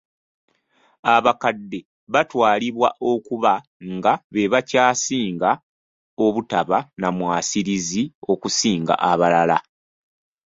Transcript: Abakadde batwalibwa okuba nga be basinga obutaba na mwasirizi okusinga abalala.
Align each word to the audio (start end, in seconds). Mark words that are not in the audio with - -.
Abakadde 1.15 1.79
batwalibwa 2.13 2.89
okuba 3.11 3.53
nga 3.95 4.13
be 4.33 4.43
basinga 4.53 5.51
obutaba 6.25 6.79
na 7.01 7.07
mwasirizi 7.17 8.03
okusinga 8.31 8.93
abalala. 9.11 9.57